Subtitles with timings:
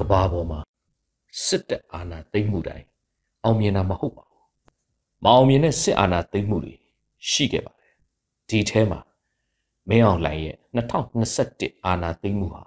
[0.00, 0.60] ကဘာပေါ်မှာ
[1.46, 2.86] စစ်တပ်အာဏာသိမ်းမှုတိုင်း
[3.44, 4.42] အောင်မြင်တာမဟုတ်ပါဘူး
[5.24, 6.74] မအောင်မြင်တဲ့စစ်အာဏာသိမ်းမှုတွေ
[7.30, 7.94] ရှိခဲ့ပါတယ်
[8.48, 9.00] ဒီထဲမှာ
[9.88, 12.62] မင်းအောင်လှိုင်ရဲ့2021အာဏာသိမ်းမှုဟာ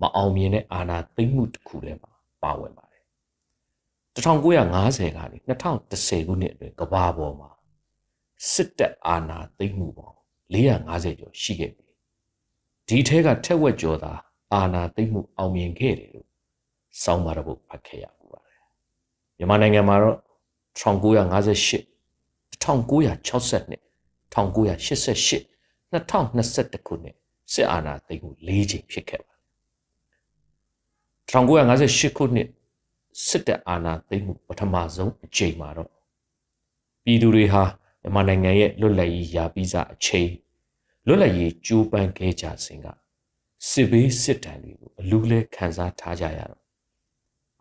[0.00, 3.04] မအောင်မြင်တဲ့အာဏာသိမ်းမှုတစ်ခုတည်းမှာပါဝင်ပါတယ်
[4.16, 7.50] 1950ကနေ2010ခုနှစ်အတွင်းကဘာပေါ်မှာ
[8.52, 10.18] စစ်တပ်အာဏာသိမ်းမှုပေါင်း
[10.54, 11.86] 450ကျော်ရှိခဲ့ပြီ
[12.88, 14.12] ဒီထဲကထက်ဝက်ကျော်သာ
[14.54, 16.28] အာဏာသိမ်းမှုအောင်မြင်ခဲ့တယ်လို့
[17.02, 18.58] စောင်းပါတော့ဖတ်ခဲ့ရပူပါတယ်
[19.36, 20.18] မြန်မာနိုင်ငံမှာတော့
[20.80, 21.94] 1958
[22.64, 23.78] 1962
[24.34, 25.54] 1988
[26.10, 27.16] 2021ခုနှစ်
[27.52, 29.42] စစ်အာဏာသိမ်းမှု၄ချိန်ဖြစ်ခဲ့ပါတယ်
[31.30, 32.48] 1958ခုနှစ်
[33.26, 35.90] စစ်တပ်အာဏာသိမ်းမှုပထမဆုံးအချိန်မှာတော့
[37.04, 37.62] ပြည်သူတွေဟာ
[38.02, 40.30] မြန်မာနိုင်ငံရဲ့လွတ်လပ်ရေးရာပြီးစားအချိန်
[41.06, 42.86] လွတ်လပ်ရေးကြိုးပမ်းခဲ့ကြစဉ်က
[43.68, 46.63] စစ်ဘေးစစ်တမ်းတွေကိုအလူးလဲခံစားထားကြရတော့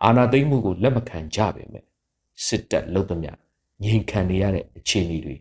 [0.05, 1.85] အာဏာသိမ်းမှုကိုလက်မခံကြပေမဲ့
[2.45, 3.31] စစ်တပ်လုံသမျှ
[3.83, 5.35] ငြိမ်ခံနေရတဲ့အခြေအနေတွေ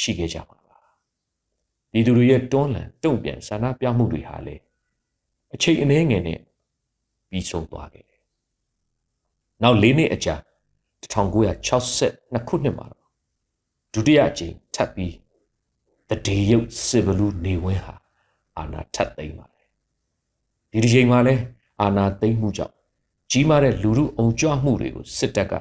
[0.00, 0.78] ရှိခဲ့ကြပါပါ
[1.90, 4.56] ပြည်သူတွေရဲ့တွန်းလှန်တုံ့ပြန်ဆန္ဒပြမှုတွေဟာလေ
[5.54, 6.40] အချိန်အနည်းငယ်နဲ့
[7.30, 8.20] ပြီးဆုံးသွားခဲ့တယ်
[9.62, 10.34] နောက်၄နှစ်အကြာ
[11.12, 12.86] 1962ခုနှစ်မှာ
[13.92, 15.14] ဒုတိယအကြိမ်ထပ်ပြီး
[16.08, 17.94] တဒေရုပ်စစ်ဘလူးနေဝင်းဟာ
[18.58, 19.68] အာဏာထပ်သိမ်းပါတယ်
[20.70, 21.34] ဒီဒီချိန်မှာလဲ
[21.80, 22.74] အာဏာသိမ်းမှုကြောင့်
[23.34, 25.52] ကြီးမားတဲ့လူမှုအုံကြွမှုတွေကိုစစ်တပ်က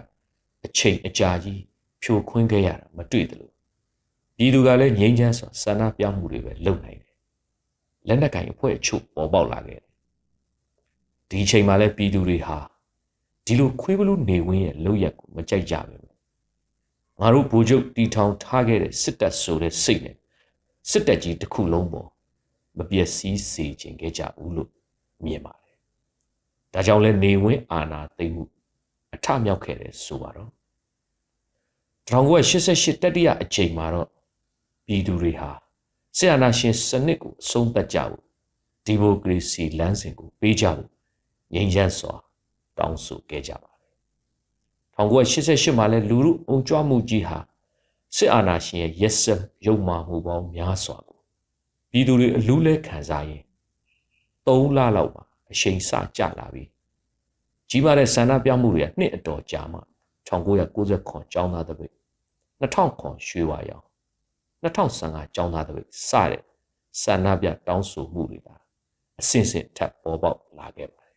[0.66, 1.62] အချိန်အကြာကြီး
[2.02, 3.50] ဖြိုခွင်းခဲ့ရတာမတွေ့သလို
[4.38, 7.16] ပြည်သူကလည်းငြိမ်းချမ်းစွာဆန္ဒပြမှုတွေပဲလုပ်နိုင်တယ်
[8.08, 9.90] လက်နက်ကင်အဖွဲ့အချို့ပေါ်ပေါက်လာခဲ့တယ်
[11.30, 12.58] ဒီချိန်မှာလည်းပြည်သူတွေဟာ
[13.46, 15.98] ဒီလိုခွေးဘလူးနေဝင်းရဲ့လောက်ရက်ကိုမကြိုက်ကြပဲ
[17.20, 20.16] ငါတို့ဗိုလ်ချုပ်တီထောင်ထားခဲ့တဲ့စစ်တပ်ဆိုတဲ့စိတ်နဲ့
[20.90, 22.10] စစ်တပ်ကြီးတစ်ခုလုံးပေါ်
[22.78, 24.70] မပျက်စီးစေခြင်းခဲ့ကြဘူးလို့
[25.26, 25.71] မြင်ပါတယ်။
[26.74, 28.44] ဒါကြောင့်လဲနေဝင်းအာဏာသိမ်းမှု
[29.14, 30.52] အထမြောက်ခဲ့တယ်ဆိုပါတော့
[32.10, 34.08] 1988တတိယအချိန်မှာတော့
[34.86, 35.52] ပြည်သူတွေဟာ
[36.18, 38.22] ဆီယနာရှင်စနစ်ကိုအဆုံးသတ်ကြဖို့
[38.86, 40.90] ဒီမိုကရေစီလမ်းစဉ်ကိုပေးကြဖို့
[41.54, 42.14] ငြိမ်းချမ်းစွာ
[42.78, 43.92] တောင်းဆိုခဲ့ကြပါတယ်
[44.98, 47.38] 1988မှာလဲလူမှုအုံကြွမှုကြီးဟာ
[48.16, 51.20] စစ်အာဏာရှင်ရဲ့ရက်စက်ရုံမာမှုပေါင်းများစွာကို
[51.92, 53.44] ပြည်သူတွေအလူးလဲခံစားရင်
[54.46, 56.64] 3လလောက်ပါ အချိန်စကြလာပြီ
[57.70, 59.80] ကြီးမားတဲ့ဆန္ဒပြမှုတွေကနှစ်အတော်ကြာမှ
[60.28, 61.94] 1990ခွန်ကျောင်းသားတပိတ်
[62.62, 63.86] 2000ခွန်ရွှေဝါရောင်
[64.64, 66.44] 2015ကျောင်းသားတပိတ်စတဲ့
[67.02, 68.48] ဆန္ဒပြတောင်းဆိုမှုတွေက
[69.20, 71.16] အဆင့်ဆင့်ထပ်ပေါ်ပေါက်လာခဲ့ပါတယ်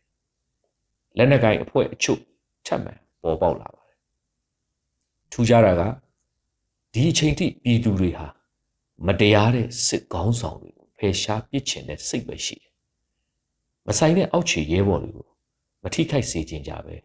[1.17, 2.19] လက်နက်ကိုင်အဖွဲ့အချို့
[2.65, 3.97] ထပ်မံပေါ်ပေါက်လာပါတယ်
[5.31, 5.81] ထူးခြားတာက
[6.93, 8.27] ဒီအချိန်ထိပြည်သူတွေဟာ
[9.05, 12.73] မတရားတဲ့စစ်ကောင်းဆောင်တွေကိုဖယ်ရှားပစ်ချင်တဲ့စိတ်ပဲရှိတယ်
[13.87, 15.27] မဆိုင်တဲ့အောက်ခြေရဲဘော်တွေကို
[15.83, 16.95] မထိခိုက်စေခြင်းကြပဲ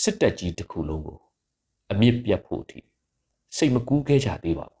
[0.00, 1.18] စစ်တပ်ကြီးတစ်ခုလုံးကို
[1.90, 2.80] အမြင့်ပြတ်ဖို့အထိ
[3.56, 4.78] စိတ်မကူးခဲ့ကြသေးပါဘူ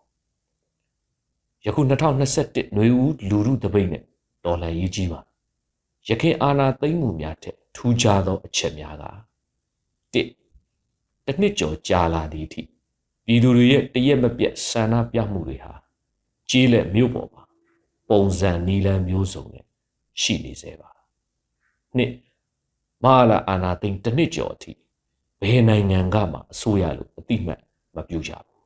[1.64, 4.02] ယခု2021ຫນွေဦးလူမှုတပိတ်နဲ့
[4.44, 5.20] တော်လှန်ရေးကြီးပါ
[6.08, 9.04] ရခင်အာဏာသိမ်းမှုများထက်ထူးခြားသောအချက်များက
[10.12, 10.28] တစ်
[11.26, 12.62] တစ်နှစ်ကျော်ကြာလာသည့်အထိ
[13.26, 15.72] ပြည်သူတွေရဲ့တရက်မပြတ်ဆန္ဒပြမှုတွေဟာ
[16.50, 17.42] ကြီးလက်မြို့ပေါ်မှာ
[18.08, 19.64] ပုံစံနီလန်းမျိုးစုံနဲ့
[20.22, 20.90] ရှိနေစေပါ
[21.96, 22.12] နှစ်
[23.04, 24.72] မဟာလာအာနာသိန်းတစ်နှစ်ကျော်အထိ
[25.40, 27.60] ဘယ်နိုင်ငံကမှအစိုးရလို့အတိမတ်
[27.96, 28.64] မပြုကြဘူး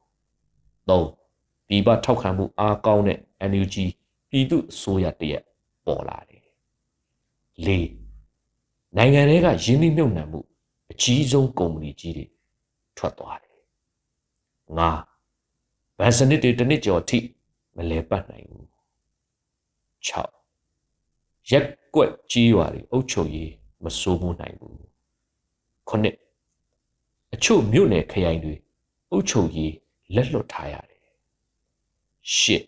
[0.89, 1.09] သုံး
[1.69, 3.19] ပြည်ပထောက်ခံမှုအားကောင်းတဲ့
[3.51, 3.77] NUG
[4.31, 5.43] ပြည်သူအစိုးရတရက်
[5.87, 6.45] ပေါ်လာတယ်
[7.67, 7.91] လေး
[8.97, 10.41] နိုင်ငံတွေကယင်းနှိမ့်မြုံနှံမှု
[10.91, 12.27] အကြီးဆုံးကုမ္ပဏီကြီးတွေ
[12.97, 13.59] ထွက်သွားတယ်
[14.79, 14.91] ငါ
[15.99, 17.19] ဗန်စနစ်တွေတစ်နှစ်ကျော်အထိ
[17.77, 18.67] မလဲပတ်နိုင်ဘူး
[20.09, 23.51] 6ရက် ကွက်ကြီးရွာတွေအုပ်ချုပ်ရေး
[23.85, 24.77] မစိုးမိုးနိုင်ဘူး
[25.89, 26.17] ခုနှစ်
[27.35, 28.55] အချို့မြို့နယ်ခရိုင်တွေ
[29.11, 29.73] အုပ်ချုပ်ရေး
[30.15, 31.01] လက်လွတ်ထားရတယ်
[32.37, 32.65] ရှစ်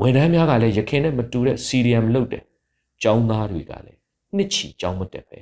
[0.00, 2.44] ဝန်ထမ်းများကလည်းရခင်နဲ့မတူတဲ့စီရီယမ်လုပ်တယ်
[3.02, 4.00] ကျောင်းသားတွေကလည်း
[4.36, 5.38] နှစ်ချီကျောင်းမတက်ပဲ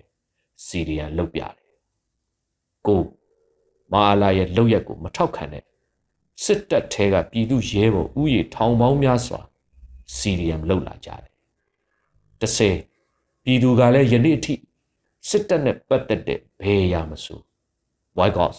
[0.67, 1.55] စီရီယမ်လုပ်ပြတယ်
[2.87, 3.03] ကို
[3.93, 5.65] မာလာရဲ့လောက်ရက်ကိုမထောက်ခံတဲ့
[6.45, 9.41] စစ်တပ်ထဲကပြည်သူရဲဘော်ဥယျာဉ်ထောင်ပေါင်းများစွာ
[10.17, 11.30] စီရီယမ်လောက်လာကြတယ်။
[12.41, 12.77] တစ်ဆယ်
[13.45, 14.55] ပြည်သူကလည်းယနေ့အထိ
[15.29, 17.41] စစ်တပ်နဲ့ပတ်သက်တဲ့ဘယ်အရာမဆို
[18.17, 18.57] boycott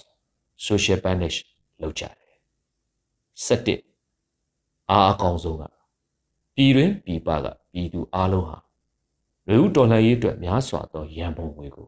[0.65, 1.37] social banish
[1.81, 2.37] လုပ်ကြတယ်။
[3.45, 3.81] ဆက်တစ်
[4.89, 5.63] အားအကောင်ဆုံးက
[6.55, 8.57] ပြည်တွင်ပြည်ပကပြည်သူအလုံးဟာ
[9.47, 11.87] လူဦးတော်လှန်ရေးအတွက်များစွာသောရန်ပုံငွေကို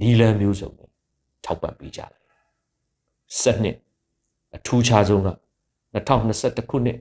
[0.00, 0.90] နီလန်မျိုးစုံနဲ့
[1.44, 2.22] ထောက်ပံ့ပေးကြတယ်
[3.40, 3.76] 7နှစ်
[4.54, 5.30] အထူးခြားဆုံးက
[5.94, 6.98] 2021ခုနှစ်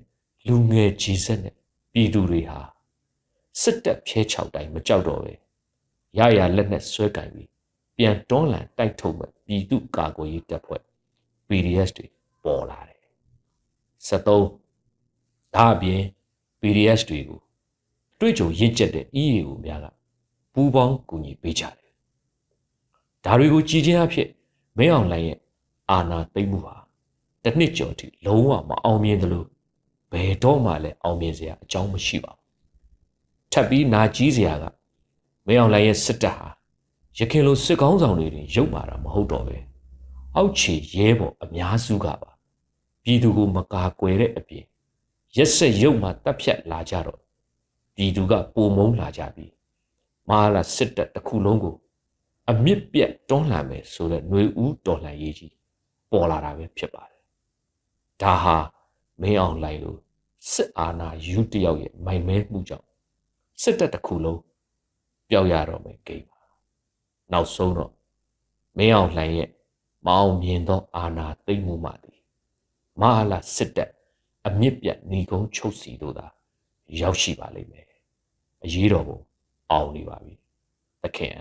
[0.48, 1.56] လူငယ်ကြီးဆက်နဲ့
[1.94, 2.75] ပြည်သူတွေဟာ
[3.62, 5.34] စစ်တပ်ဖြဲချောက်တိုင်းမကြောက်တော့ပဲ
[6.18, 7.50] ရရလက်နဲ့ဆွဲကင်ပြီး
[7.98, 10.82] ပြန်တွန်းလှန်တိုက်ထုတ်မဲ့ပြည်သူကာကွယ်ရေးတပ်ဖွဲ့
[11.48, 12.06] PDS တွေ
[12.44, 13.02] ပေါ်လာတယ်
[14.08, 16.02] 73ဒါအပြင်
[16.62, 17.40] PDS တွေကို
[18.20, 19.88] တွေ့ကြုံရင့်ကျက်တဲ့ EAO များက
[20.54, 21.92] ပူးပေါင်းကူညီပေးကြတယ်
[23.26, 24.30] ဒါတွေကိုကြည်ချင်းအဖြစ်
[24.78, 25.40] မင်းအောင်လှိုင်ရဲ့
[25.90, 26.76] အာဏာသိမ်းမှုဟာ
[27.44, 29.46] တစ်နှစ်ကျော်ထိလုံးဝမအောင်မြင်သလို
[30.12, 32.45] ဘယ်တော့မှလည်းအောင်မြင်စရာအကြောင်းမရှိပါဘူး
[33.58, 34.64] ထပ်ပြီးနာကြီးစရာက
[35.48, 36.50] မင်းအောင်လှိုင်ရဲ့စစ်တပ်ဟာ
[37.18, 39.58] ရခင်လိုစစ်ကောင်းဆောင်တွေတင်ရုပ်မာတာမဟုတ်တော့ပဲ
[40.36, 42.32] အောက်ခြေရဲဘော်အများစုကပါ
[43.04, 44.66] ပြည်သူကိုမကာကွယ်တဲ့အပြင်
[45.36, 47.20] ရက်ဆက်ရုပ်မှတပ်ဖြတ်လာကြတော့
[47.96, 49.52] ပြည်သူကပုံမုံလာကြပြီး
[50.30, 51.76] မဟာလာစစ်တပ်တစ်ခုလုံးကို
[52.50, 55.54] အမြင့်ပြတ်တွန်းလှန်မယ်ဆိုတဲ့ຫນွေဦးတော်လှန်ရေးကြီး
[56.12, 57.22] ပေါ်လာတာပဲဖြစ်ပါတယ်
[58.22, 58.58] ဒါဟာ
[59.22, 59.96] မင်းအောင်လှိုင်လို
[60.52, 62.88] စစ်အာဏာယူတယောက်ရဲ့မိုင်မဲမှုကြောင့်
[63.62, 64.42] စစ်တပ်တစ်ခုလုံး
[65.30, 66.42] ပျောက်ရတော့မယ်ဂိမ်းပါ
[67.32, 67.92] နောက်ဆုံးတော့
[68.78, 69.50] မင်းအောင်လှိုင်ရဲ့
[70.06, 72.20] မအောင်မြင်သောအာဏာသိမ်းမှုမှသည်
[73.02, 73.92] မဟာလာစစ်တပ်
[74.48, 76.28] အမြင့်ပြတ်ညီကုန်းချုပ်စီတို့သာ
[77.00, 77.88] ရောက်ရှိပါလိမ့်မယ်
[78.64, 79.20] အရေးတော်ပုံ
[79.72, 80.36] အောင်နေပါပြီ
[81.04, 81.34] သခင်